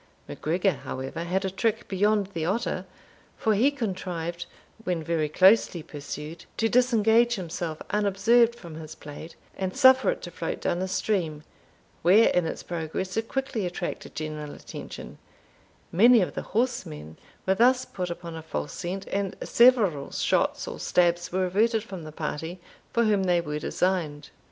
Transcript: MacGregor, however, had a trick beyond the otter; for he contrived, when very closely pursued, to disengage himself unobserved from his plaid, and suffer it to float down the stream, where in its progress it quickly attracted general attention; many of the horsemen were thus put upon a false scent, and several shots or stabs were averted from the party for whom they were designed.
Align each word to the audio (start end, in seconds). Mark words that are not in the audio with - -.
MacGregor, 0.27 0.71
however, 0.81 1.23
had 1.25 1.45
a 1.45 1.51
trick 1.51 1.87
beyond 1.87 2.29
the 2.33 2.43
otter; 2.43 2.87
for 3.37 3.53
he 3.53 3.69
contrived, 3.69 4.47
when 4.83 5.03
very 5.03 5.29
closely 5.29 5.83
pursued, 5.83 6.45
to 6.57 6.67
disengage 6.67 7.35
himself 7.35 7.79
unobserved 7.91 8.55
from 8.55 8.73
his 8.77 8.95
plaid, 8.95 9.35
and 9.55 9.77
suffer 9.77 10.09
it 10.09 10.23
to 10.23 10.31
float 10.31 10.59
down 10.59 10.79
the 10.79 10.87
stream, 10.87 11.43
where 12.01 12.29
in 12.29 12.47
its 12.47 12.63
progress 12.63 13.15
it 13.15 13.27
quickly 13.27 13.63
attracted 13.63 14.15
general 14.15 14.55
attention; 14.55 15.19
many 15.91 16.19
of 16.21 16.33
the 16.33 16.41
horsemen 16.57 17.15
were 17.45 17.53
thus 17.53 17.85
put 17.85 18.09
upon 18.09 18.35
a 18.35 18.41
false 18.41 18.73
scent, 18.73 19.05
and 19.09 19.35
several 19.43 20.09
shots 20.11 20.67
or 20.67 20.79
stabs 20.79 21.31
were 21.31 21.45
averted 21.45 21.83
from 21.83 22.01
the 22.05 22.11
party 22.11 22.59
for 22.91 23.03
whom 23.03 23.25
they 23.25 23.39
were 23.39 23.59
designed. 23.59 24.31